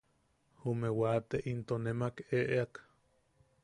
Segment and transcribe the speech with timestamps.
[0.61, 2.73] Jume wate into nemak eʼeak.